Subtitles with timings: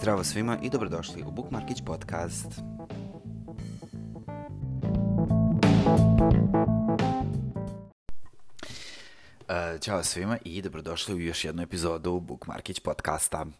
[0.00, 2.46] Zdravo svima i dobrodošli u Bookmarkić podcast.
[2.46, 2.52] Uh,
[9.80, 13.42] ćao svima i dobrodošli u još jednu epizodu Bookmarkić podcasta.
[13.42, 13.50] Uh,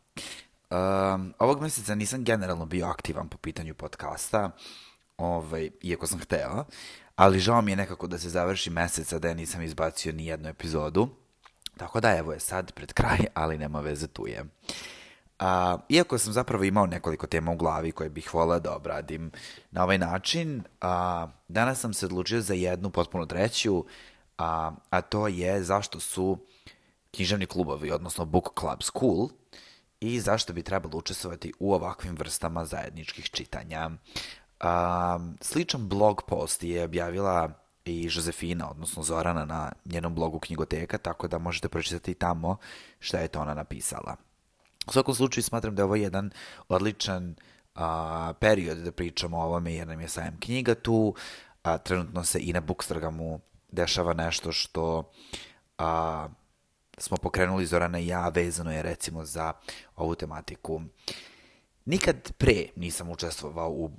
[1.38, 4.50] ovog meseca nisam generalno bio aktivan po pitanju podcasta,
[5.16, 6.64] ovaj, iako sam hteo,
[7.16, 10.48] ali žao mi je nekako da se završi meseca da ja nisam izbacio ni jednu
[10.48, 11.08] epizodu.
[11.76, 14.44] Tako da evo je sad pred kraj, ali nema veze tu je.
[15.40, 19.30] A, iako sam zapravo imao nekoliko tema u glavi koje bih volao da obradim
[19.70, 23.84] na ovaj način, a, danas sam se odlučio za jednu potpuno treću,
[24.38, 26.38] a, a to je zašto su
[27.10, 29.28] književni klubovi, odnosno book clubs cool
[30.00, 33.90] i zašto bi trebalo učestvovati u ovakvim vrstama zajedničkih čitanja.
[34.60, 37.50] A, sličan blog post je objavila
[37.84, 42.56] i Josefina, odnosno Zorana na njenom blogu Knjigoteka, tako da možete pročitati tamo
[42.98, 44.29] šta je to ona napisala.
[44.90, 46.30] U svakom slučaju smatram da je ovo jedan
[46.68, 47.34] odličan
[47.74, 51.14] a, period da pričamo o ovome jer nam je sajem knjiga tu,
[51.62, 53.40] a, trenutno se i na Bookstragamu
[53.72, 55.12] dešava nešto što
[55.78, 56.28] a,
[56.98, 59.52] smo pokrenuli Zorana i ja, vezano je recimo za
[59.96, 60.82] ovu tematiku.
[61.84, 63.90] Nikad pre nisam učestvovao u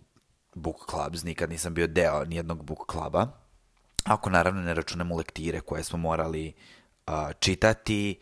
[0.55, 3.27] book clubs, nikad nisam bio deo nijednog book kluba,
[4.03, 6.53] ako naravno ne računamo lektire koje smo morali
[7.05, 8.19] a, čitati,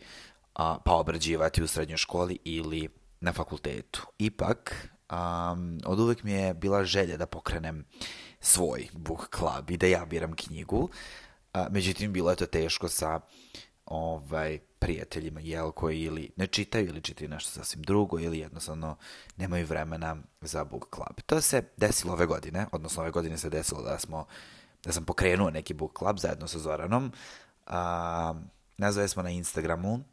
[0.60, 2.88] a, pa obrađivati u srednjoj školi ili
[3.20, 4.06] na fakultetu.
[4.18, 7.84] Ipak, um, od uvek mi je bila želja da pokrenem
[8.40, 10.88] svoj book club i da ja biram knjigu.
[11.52, 13.20] A, međutim, bilo je to teško sa
[13.86, 18.96] ovaj, prijateljima, jel, koji ili ne čitaju ili čitaju nešto sasvim drugo ili jednostavno
[19.36, 21.20] nemaju vremena za book club.
[21.26, 24.26] To se desilo ove godine, odnosno ove godine se desilo da smo
[24.84, 27.12] da sam pokrenuo neki book club zajedno sa Zoranom.
[27.66, 28.34] A,
[28.78, 30.04] nazvali smo na Instagramu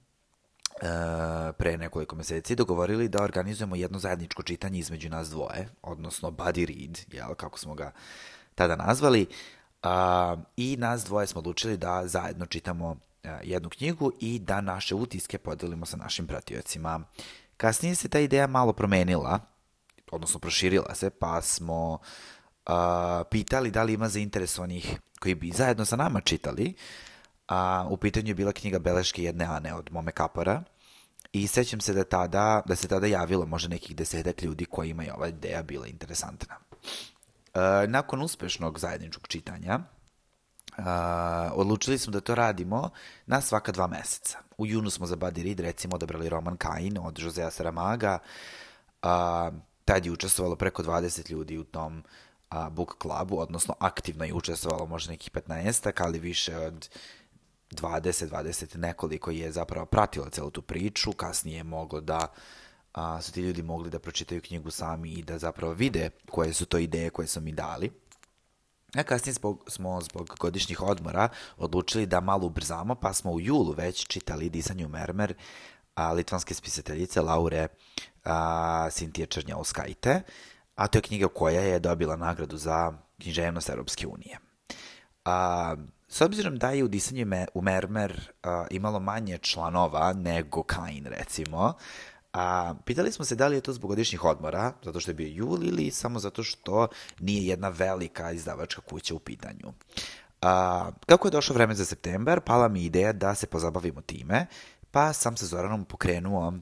[1.58, 7.00] pre nekoliko meseci dogovorili da organizujemo jedno zajedničko čitanje između nas dvoje, odnosno buddy read,
[7.12, 7.92] jel, kako smo ga
[8.56, 9.28] tada nazvali,
[9.84, 14.62] a, i nas dvoje smo odlučili da zajedno čitamo a, e, jednu knjigu i da
[14.62, 17.02] naše utiske podelimo sa našim pratiocima.
[17.58, 19.40] Kasnije se ta ideja malo promenila,
[20.12, 22.00] odnosno proširila se, pa smo
[22.66, 26.74] a, pitali da li ima zainteresovanih koji bi zajedno sa nama čitali,
[27.48, 30.64] a u pitanju je bila knjiga Beleške jedne Ane od Mome Kapora
[31.34, 35.14] i sećam se da, tada, da se tada javilo možda nekih desetak ljudi kojima je
[35.14, 36.56] ova ideja bila interesantna.
[37.54, 39.80] E, nakon uspešnog zajedničkog čitanja,
[40.78, 40.84] Uh,
[41.54, 42.90] odlučili smo da to radimo
[43.26, 44.38] na svaka dva meseca.
[44.58, 48.20] U junu smo za Buddy Read recimo odabrali roman Kain od Josea Saramaga.
[49.04, 49.10] Uh,
[49.86, 52.04] tad je učestvovalo preko 20 ljudi u tom
[52.52, 56.90] uh, book klubu, odnosno aktivno je učestvovalo možda nekih 15 ali više od
[57.72, 62.28] 20, 20 nekoliko je zapravo pratilo celu tu priču, kasnije je moglo da
[62.94, 66.66] a, su ti ljudi mogli da pročitaju knjigu sami i da zapravo vide koje su
[66.66, 67.92] to ideje koje su mi dali.
[68.96, 73.72] A kasnije zbog, smo zbog godišnjih odmora odlučili da malo ubrzamo, pa smo u julu
[73.72, 75.34] već čitali Disanju Mermer
[75.96, 77.68] a, litvanske spisateljice Laure
[78.24, 80.22] a, Sintije Črnjauskajte,
[80.76, 84.40] a to je knjiga koja je dobila nagradu za književnost Europske unije.
[85.26, 85.76] A,
[86.10, 91.74] S obzirom da je udisanje me, u Mermer uh, imalo manje članova nego Kain, recimo,
[92.34, 95.28] a, pitali smo se da li je to zbog godišnjih odmora, zato što je bio
[95.28, 96.88] jul ili samo zato što
[97.20, 99.74] nije jedna velika izdavačka kuća u pitanju.
[100.42, 104.46] A, kako je došlo vreme za septembar, pala mi ideja da se pozabavimo time,
[104.92, 106.54] pa sam sa Zoranom pokrenuo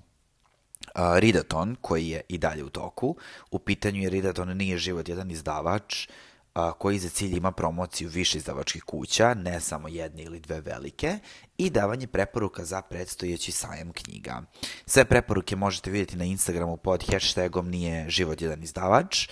[0.94, 3.16] a, Ridaton, koji je i dalje u toku.
[3.52, 6.08] U pitanju je Ridaton nije život jedan izdavač,
[6.56, 11.20] a, koji za cilj ima promociju više izdavačkih kuća, ne samo jedne ili dve velike,
[11.58, 14.42] i davanje preporuka za predstojeći sajam knjiga.
[14.86, 19.30] Sve preporuke možete vidjeti na Instagramu pod hashtagom nije život jedan izdavač.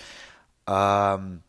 [0.66, 1.42] Um,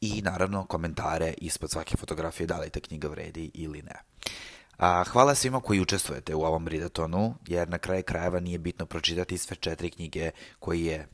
[0.00, 3.94] I naravno komentare ispod svake fotografije da li ta knjiga vredi ili ne.
[4.78, 9.38] A, hvala svima koji učestvujete u ovom ridatonu, jer na kraju krajeva nije bitno pročitati
[9.38, 11.08] sve četiri knjige koji je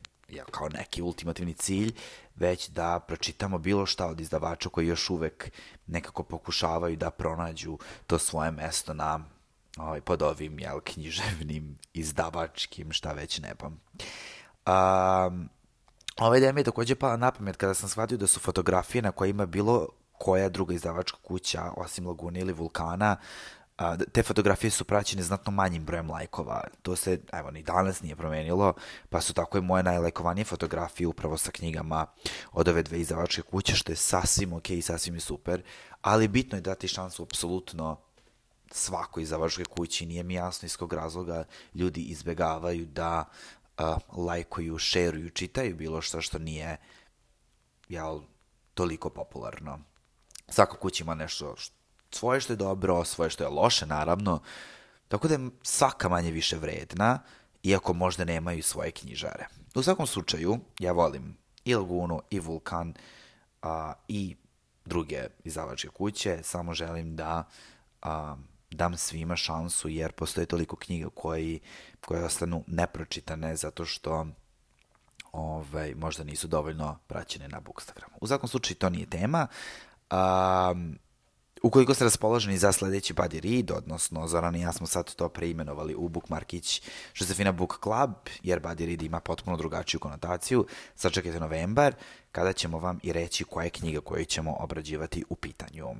[0.51, 1.93] kao neki ultimativni cilj,
[2.35, 5.51] već da pročitamo bilo šta od izdavača koji još uvek
[5.87, 9.19] nekako pokušavaju da pronađu to svoje mesto na
[9.77, 13.79] ovaj, pod ovim jel, književnim, izdavačkim, šta već nebom.
[14.67, 15.49] Um,
[16.17, 19.11] ova ideja mi je takođe pala na pamet kada sam shvatio da su fotografije na
[19.11, 19.87] kojima bilo
[20.17, 23.17] koja druga izdavačka kuća, osim Lagune ili Vulkana,
[23.81, 26.63] a, te fotografije su praćene znatno manjim brojem lajkova.
[26.81, 28.73] To se, evo, ni danas nije promenilo,
[29.09, 32.05] pa su tako i moje najlajkovanije fotografije upravo sa knjigama
[32.51, 35.63] od ove dve izdavačke kuće, što je sasvim ok i sasvim je super,
[36.01, 37.97] ali bitno je dati šansu apsolutno
[38.71, 41.43] svakoj izdavačkoj kući, nije mi jasno iz kog razloga
[41.75, 43.25] ljudi izbegavaju da
[43.77, 46.77] uh, lajkuju, šeruju, čitaju bilo što što nije
[47.89, 48.21] jel,
[48.73, 49.79] toliko popularno.
[50.49, 51.55] Svaka kuća ima nešto
[52.11, 54.41] svoje što je dobro, svoje što je loše, naravno.
[55.07, 57.19] Tako da je svaka manje više vredna,
[57.63, 59.47] iako možda nemaju svoje knjižare.
[59.75, 62.93] U svakom slučaju, ja volim i Lagunu, i Vulkan,
[63.61, 64.35] a, i
[64.85, 67.43] druge izdavačke kuće, samo želim da
[68.01, 68.35] a,
[68.71, 71.59] dam svima šansu, jer postoje toliko knjiga koji,
[72.05, 74.27] koje ostanu nepročitane zato što
[75.31, 78.15] ovaj, možda nisu dovoljno praćene na Bookstagramu.
[78.21, 79.47] U svakom slučaju to nije tema.
[80.11, 80.99] Um,
[81.63, 85.95] Ukoliko ste raspoloženi za sledeći Buddy Read, odnosno Zoran i ja smo sad to preimenovali
[85.95, 86.81] u Bookmarkić
[87.15, 88.11] Josefina Book Club,
[88.43, 90.65] jer Buddy Read ima potpuno drugačiju konotaciju,
[90.95, 91.95] sačekajte novembar,
[92.31, 95.95] kada ćemo vam i reći koja je knjiga koju ćemo obrađivati u pitanju.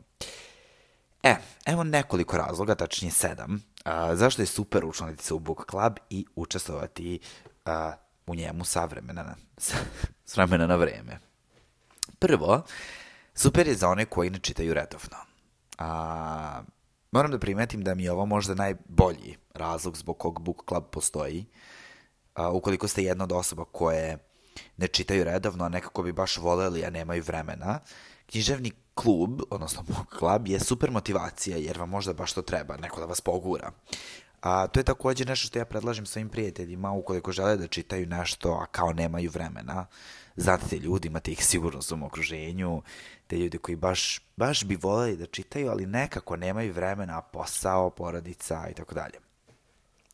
[1.23, 1.35] E,
[1.65, 6.25] evo nekoliko razloga, tačnije sedam, a, zašto je super učlaniti se u Book Club i
[6.35, 7.19] učestvovati
[7.65, 7.93] a,
[8.27, 9.35] u njemu sa vremena na,
[10.25, 11.19] s vremena na vreme.
[12.19, 12.63] Prvo,
[13.35, 15.30] super je za one koji ne čitaju redovno.
[15.81, 16.61] A,
[17.11, 21.45] moram da primetim da mi je ovo možda najbolji razlog zbog kog Book Club postoji.
[22.35, 24.17] A, ukoliko ste jedna od osoba koje
[24.77, 27.79] ne čitaju redovno, a nekako bi baš voleli, a nemaju vremena,
[28.25, 32.99] književni klub, odnosno Book Club, je super motivacija, jer vam možda baš to treba, neko
[32.99, 33.71] da vas pogura.
[34.41, 38.51] A, to je takođe nešto što ja predlažem svojim prijateljima ukoliko žele da čitaju nešto,
[38.51, 39.85] a kao nemaju vremena.
[40.35, 42.81] Znate te ljudi, imate ih sigurno u svom okruženju,
[43.31, 48.67] te ljudi koji baš, baš bi voleli da čitaju, ali nekako nemaju vremena, posao, porodica
[48.71, 49.19] i tako dalje.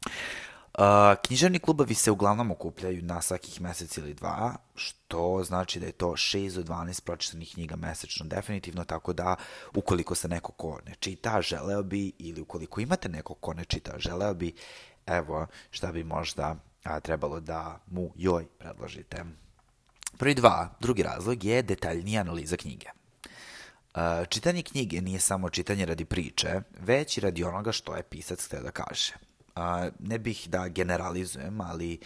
[0.06, 0.84] Uh,
[1.26, 6.08] književni klubovi se uglavnom okupljaju na svakih mesec ili dva, što znači da je to
[6.08, 9.36] 6 do 12 pročitanih knjiga mesečno definitivno, tako da
[9.74, 13.94] ukoliko se neko ko ne čita, želeo bi, ili ukoliko imate neko ko ne čita,
[13.98, 14.54] želeo bi,
[15.08, 19.26] evo šta bi možda a, trebalo da mu joj predložite.
[20.18, 22.97] Prvi dva, drugi razlog je detaljnija analiza knjige.
[24.30, 28.62] Čitanje knjige nije samo čitanje radi priče, već i radi onoga što je pisac htio
[28.62, 29.14] da kaže
[29.58, 32.00] a, ne bih da generalizujem, ali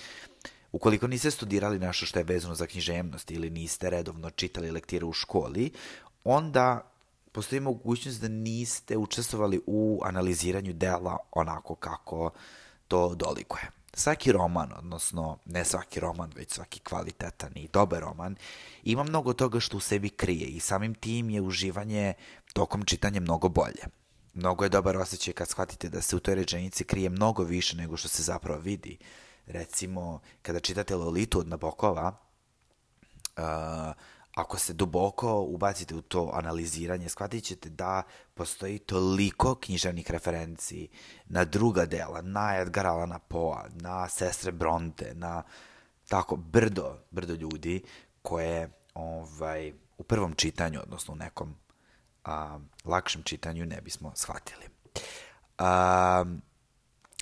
[0.71, 5.13] ukoliko niste studirali nešto što je vezano za književnost ili niste redovno čitali lektire u
[5.13, 5.71] školi,
[6.23, 6.91] onda
[7.31, 12.31] postoji mogućnost da niste učestvovali u analiziranju dela onako kako
[12.87, 13.80] to dolikuje.
[13.93, 18.35] Svaki roman, odnosno ne svaki roman, već svaki kvalitetan i dobar roman,
[18.83, 22.13] ima mnogo toga što u sebi krije i samim tim je uživanje
[22.53, 23.83] tokom čitanja mnogo bolje.
[24.33, 27.97] Mnogo je dobar osjećaj kad shvatite da se u toj rečenici krije mnogo više nego
[27.97, 28.97] što se zapravo vidi.
[29.45, 32.17] Recimo, kada čitate Lolitu od Nabokova,
[33.37, 33.43] uh,
[34.35, 40.89] ako se duboko ubacite u to analiziranje, shvatit ćete da postoji toliko književnih referenciji
[41.25, 45.43] na druga dela, na Edgar Allana Poa, na sestre Bronte, na
[46.07, 47.83] tako brdo, brdo ljudi
[48.21, 51.55] koje ovaj, u prvom čitanju, odnosno u nekom
[52.23, 54.65] a, lakšem čitanju ne bismo shvatili.
[55.57, 56.25] A,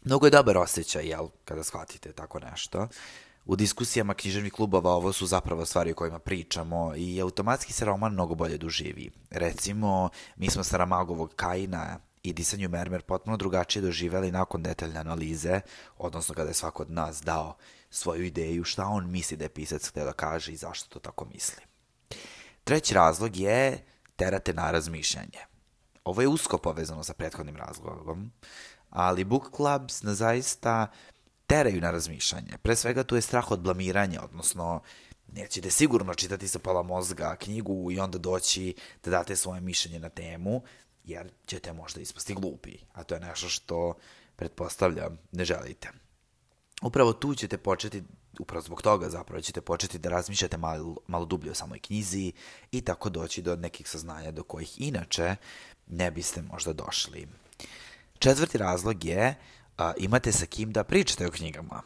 [0.03, 2.87] mnogo je dobar osjećaj, jel, kada shvatite tako nešto.
[3.49, 8.13] U diskusijama književnih klubova ovo su zapravo stvari o kojima pričamo i automatski se roman
[8.13, 9.11] mnogo bolje doživi.
[9.29, 15.61] Recimo, mi smo Saramagovog Kaina i Disanju Mermer potpuno drugačije doživeli nakon detaljne analize,
[15.97, 17.57] odnosno kada je svako od nas dao
[17.89, 21.25] svoju ideju šta on misli da je pisac htio da kaže i zašto to tako
[21.25, 21.63] misli.
[22.63, 23.85] Treći razlog je
[24.15, 25.39] terate na razmišljanje.
[26.03, 28.31] Ovo je usko povezano sa prethodnim razlogom,
[28.89, 30.87] ali book clubs na zaista
[31.49, 32.57] teraju na razmišljanje.
[32.61, 34.81] Pre svega tu je strah od blamiranja, odnosno
[35.33, 40.09] nećete sigurno čitati sa pola mozga knjigu i onda doći da date svoje mišljenje na
[40.09, 40.61] temu,
[41.03, 43.93] jer ćete možda ispasti glupi, a to je nešto što,
[44.35, 45.89] pretpostavljam, ne želite.
[46.81, 48.03] Upravo tu ćete početi
[48.39, 52.31] upravo zbog toga zapravo ćete početi da razmišljate malo, malo dublje o samoj knjizi
[52.71, 55.35] i tako doći do nekih saznanja do kojih inače
[55.87, 57.27] ne biste možda došli.
[58.19, 59.35] Četvrti razlog je
[59.79, 61.81] a, imate sa kim da pričate o knjigama.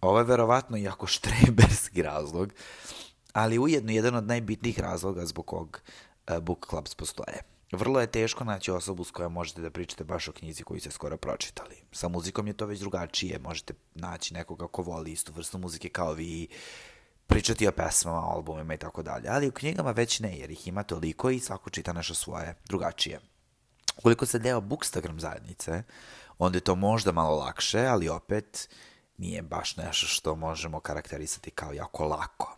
[0.00, 2.52] Ovo je verovatno jako štreberski razlog,
[3.32, 5.80] ali ujedno jedan od najbitnijih razloga zbog kog
[6.26, 7.42] a, book clubs postoje.
[7.72, 10.90] Vrlo je teško naći osobu s kojom možete da pričate baš o knjizi koju ste
[10.90, 11.76] skoro pročitali.
[11.92, 16.12] Sa muzikom je to već drugačije, možete naći nekoga ko voli istu vrstu muzike kao
[16.12, 16.48] vi,
[17.26, 19.28] pričati o pesmama, albumima i tako dalje.
[19.28, 23.20] Ali u knjigama već ne, jer ih ima toliko i svako čita nešto svoje, drugačije.
[23.96, 25.82] Ukoliko se deo Bookstagram zajednice,
[26.38, 28.68] onda je to možda malo lakše, ali opet
[29.18, 32.56] nije baš nešto što možemo karakterisati kao jako lako.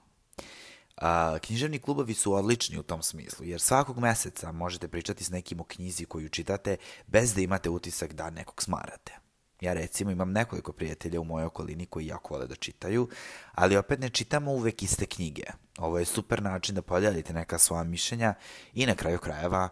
[0.97, 5.61] A, književni klubovi su odlični u tom smislu, jer svakog meseca možete pričati s nekim
[5.61, 9.19] o knjizi koju čitate bez da imate utisak da nekog smarate.
[9.61, 13.09] Ja recimo imam nekoliko prijatelja u mojoj okolini koji jako vole da čitaju,
[13.55, 15.43] ali opet ne čitamo uvek iste knjige.
[15.79, 18.35] Ovo je super način da podelite neka svoja mišljenja
[18.75, 19.69] i na kraju krajeva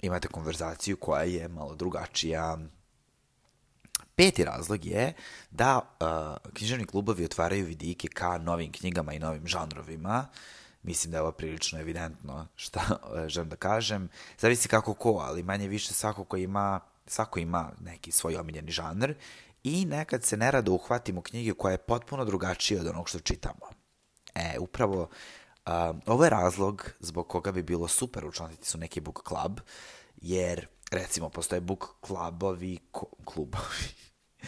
[0.00, 2.58] imate konverzaciju koja je malo drugačija.
[4.16, 5.12] Peti razlog je
[5.50, 10.26] da uh, književni klubovi otvaraju vidike ka novim knjigama i novim žanrovima.
[10.82, 14.08] Mislim da je ovo prilično evidentno šta uh, želim da kažem.
[14.38, 19.14] Zavisi kako ko, ali manje više svako ko ima, svako ima neki svoj omiljeni žanr
[19.64, 23.70] i nekad se nerado uhvatimo knjige koja je potpuno drugačija od onog što čitamo.
[24.34, 25.02] E, upravo
[25.66, 25.72] uh,
[26.06, 29.60] ovo je razlog zbog koga bi bilo super učlaniti su neki book club,
[30.16, 32.78] jer recimo postoje book clubovi,
[33.24, 33.88] klubovi,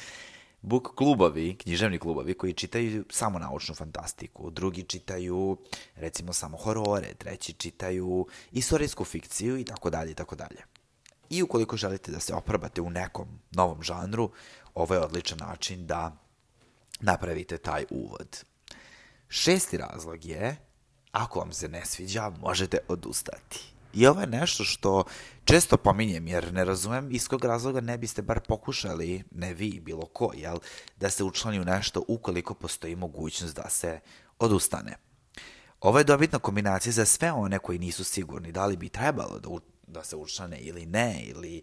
[0.71, 5.59] book klubovi, književni klubovi koji čitaju samo naučnu fantastiku, drugi čitaju
[5.95, 10.63] recimo samo horore, treći čitaju istorijsku fikciju i tako dalje i tako dalje.
[11.31, 14.31] I ukoliko želite da se oprobate u nekom novom žanru,
[14.75, 16.17] ovo je odličan način da
[17.01, 18.45] napravite taj uvod.
[19.29, 20.57] Šesti razlog je,
[21.13, 23.80] ako vam se ne sviđa, možete odustati.
[23.95, 25.05] I ovo je nešto što
[25.45, 30.07] često pominjem, jer ne razumem iz kog razloga ne biste bar pokušali, ne vi, bilo
[30.07, 30.59] ko, jel,
[30.97, 34.01] da se učlani u nešto ukoliko postoji mogućnost da se
[34.39, 34.97] odustane.
[35.81, 39.49] Ovo je dobitna kombinacija za sve one koji nisu sigurni da li bi trebalo da,
[39.49, 41.63] u, da se učlane ili ne, ili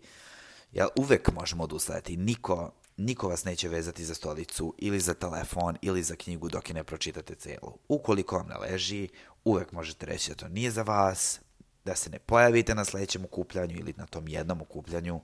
[0.71, 2.17] jel, uvek možemo odustati.
[2.17, 6.75] Niko, niko vas neće vezati za stolicu ili za telefon ili za knjigu dok je
[6.75, 7.77] ne pročitate celu.
[7.87, 9.09] Ukoliko vam ne leži,
[9.43, 11.39] uvek možete reći da to nije za vas,
[11.87, 15.21] da se ne pojavite na sledećem okupljanju ili na tom jednom okupljanju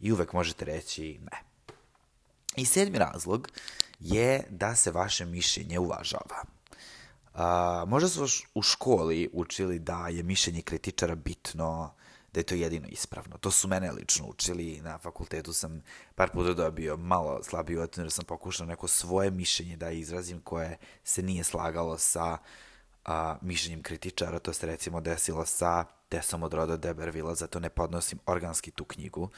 [0.00, 1.38] i uvek možete reći ne.
[2.56, 3.48] I sedmi razlog
[4.00, 6.44] je da se vaše mišljenje uvažava.
[7.34, 11.94] A, možda su u školi učili da je mišljenje kritičara bitno,
[12.32, 13.38] da je to jedino ispravno.
[13.38, 15.82] To su mene lično učili, na fakultetu sam
[16.14, 20.76] par puta dobio malo slabiju ocenu jer sam pokušao neko svoje mišljenje da izrazim koje
[21.04, 22.38] se nije slagalo sa
[23.04, 28.18] a, mišljenjem kritičara, to se recimo desilo sa Desom od roda Debervila, zato ne podnosim
[28.26, 29.30] organski tu knjigu.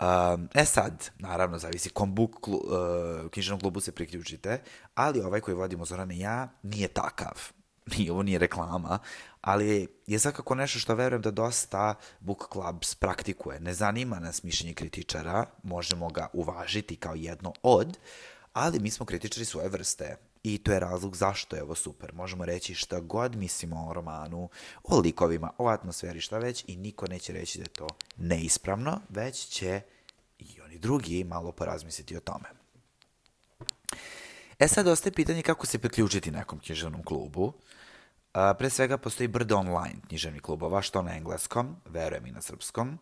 [0.00, 4.62] Um, e sad, naravno, zavisi kom book klu, uh, knjižnom klubu se priključite,
[4.94, 7.52] ali ovaj koji vodimo Zoran i ja nije takav.
[7.96, 8.98] Nije, ovo nije reklama,
[9.40, 13.60] ali je svakako nešto što verujem da dosta book clubs praktikuje.
[13.60, 17.98] Ne zanima nas mišljenje kritičara, možemo ga uvažiti kao jedno od,
[18.52, 20.16] ali mi smo kritičari svoje vrste
[20.48, 22.12] I to je razlog zašto je ovo super.
[22.12, 24.48] Možemo reći šta god mislimo o romanu,
[24.84, 29.46] o likovima, o atmosferi, šta već i niko neće reći da je to neispravno, već
[29.46, 29.80] će
[30.38, 32.48] i oni drugi malo porazmisliti o tome.
[34.58, 37.52] E sad ostaje pitanje kako se priključiti nekom književnom klubu.
[38.32, 42.98] A, pre svega postoji brdo online književnih klubova, što na engleskom, verujem i na srpskom.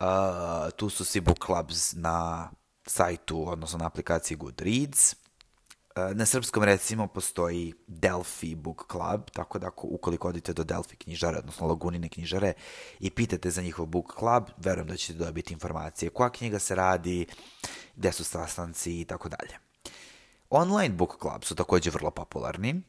[0.00, 2.50] A, tu su svi book clubs na
[2.86, 5.25] sajtu, odnosno na aplikaciji Goodreads.
[5.96, 11.38] Na srpskom recimo postoji Delphi Book Club, tako da ako, ukoliko odite do Delphi knjižare,
[11.38, 12.52] odnosno Lagunine knjižare
[13.00, 17.26] i pitate za njihov book club, verujem da ćete dobiti informacije koja knjiga se radi,
[17.96, 19.58] gde su sastanci i tako dalje.
[20.50, 22.82] Online book club su takođe vrlo popularni,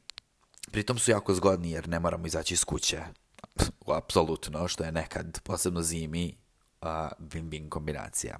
[0.71, 3.03] pritom su jako zgodni jer ne moramo izaći iz kuće,
[3.97, 6.37] apsolutno, što je nekad, posebno zimi,
[6.81, 6.87] uh,
[7.19, 8.39] win-win kombinacija.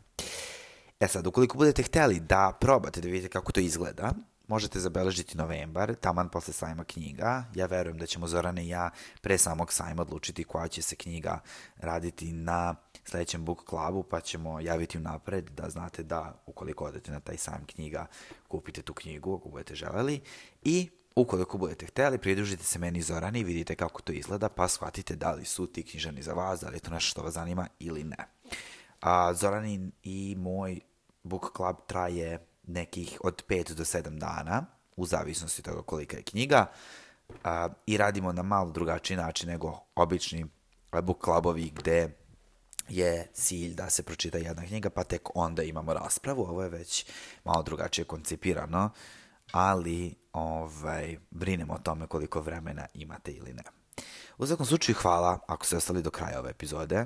[1.00, 4.14] E sad, ukoliko budete hteli da probate da vidite kako to izgleda,
[4.48, 7.46] možete zabeležiti novembar, taman posle sajma knjiga.
[7.56, 8.90] Ja verujem da ćemo Zorane i ja
[9.22, 11.40] pre samog sajma odlučiti koja će se knjiga
[11.78, 12.76] raditi na
[13.06, 17.66] sledećem book klubu, pa ćemo javiti unapred da znate da ukoliko odete na taj sajam
[17.66, 18.06] knjiga,
[18.48, 20.22] kupite tu knjigu ako budete želeli
[20.64, 25.16] i Ukoliko budete hteli, pridružite se meni Zorani i vidite kako to izgleda, pa shvatite
[25.16, 27.68] da li su ti knjižani za vas, da li je to nešto što vas zanima
[27.80, 28.18] ili ne.
[29.02, 30.80] A, Zorani i moj
[31.24, 36.66] book club traje nekih od 5 do 7 dana, u zavisnosti toga kolika je knjiga,
[37.44, 40.46] a, i radimo na malo drugačiji način nego obični
[41.02, 42.10] book clubovi gde
[42.90, 46.42] je cilj da se pročita jedna knjiga, pa tek onda imamo raspravu.
[46.42, 47.06] Ovo je već
[47.44, 48.90] malo drugačije koncipirano,
[49.52, 53.64] ali ovaj, brinemo o tome koliko vremena imate ili ne.
[54.38, 57.06] U svakom slučaju hvala ako ste ostali do kraja ove epizode.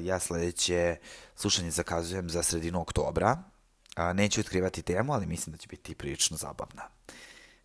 [0.00, 0.96] Ja sledeće
[1.34, 3.42] slušanje zakazujem za sredinu oktobra,
[3.98, 6.82] A, neću otkrivati temu, ali mislim da će biti prilično zabavna.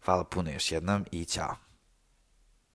[0.06, 1.56] Hvala puno još jednom i ćao.